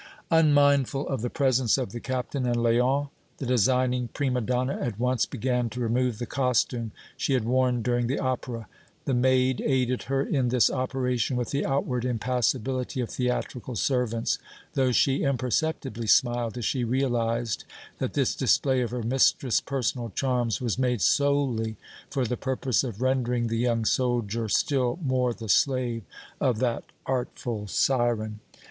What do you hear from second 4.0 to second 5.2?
prima donna at